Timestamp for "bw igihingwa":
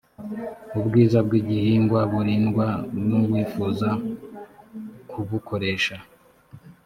1.25-1.99